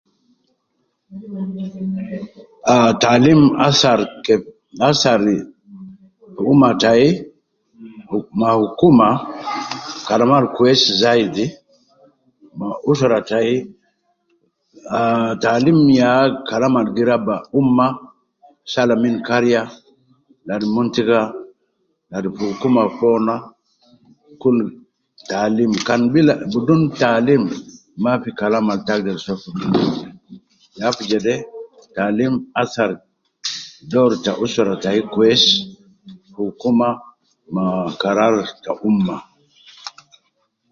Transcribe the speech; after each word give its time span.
Ah 2.73 2.91
taalim 3.03 3.41
asar 3.67 3.99
ke 4.25 4.35
asari 4.89 5.37
to 6.21 6.27
fi 6.33 6.41
umma 6.51 6.69
tai 6.83 7.05
ma 8.39 8.49
hukuma 8.61 9.07
kalama 10.07 10.35
al 10.41 10.47
kwesi 10.55 10.89
zaidi 11.03 11.45
ma 12.59 12.67
usra 12.91 13.19
tai 13.29 13.49
ah 14.97 15.31
taalim 15.43 15.79
ya 15.99 16.11
Kalam 16.49 16.73
al 16.81 16.87
gi 16.95 17.03
raba 17.09 17.35
umma 17.59 17.87
sala 18.73 18.93
min 19.03 19.15
kariya 19.27 19.61
ladi 20.47 20.65
mon 20.73 20.87
tiga 20.95 21.19
ladi 22.11 22.27
fi 22.35 22.43
hukuma 22.51 22.81
fo 22.97 23.09
na 23.27 23.35
gi 23.37 23.43
kun 24.41 24.55
taalim 25.31 25.71
kan 25.87 26.01
bila 26.13 26.33
taalim 27.03 27.43
Mafi 28.03 28.29
Kalam 28.39 28.65
al 28.73 28.79
te 28.85 28.91
agder 28.95 29.17
soo 29.25 29.37
fogo 29.41 29.65
ya 30.79 30.87
fi 30.97 31.03
jede 31.11 31.35
taalim 31.95 32.33
athar 32.61 32.91
doru 33.91 34.15
ta 34.25 34.31
usra 34.43 34.73
tai 34.83 34.99
kwesi 35.13 35.51
fi 36.31 36.39
hukuma 36.47 36.87
ma 37.55 37.63
karar 38.01 38.35
ta 38.63 38.71
umma 38.89 39.15